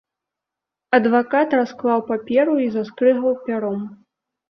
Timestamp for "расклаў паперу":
1.61-2.59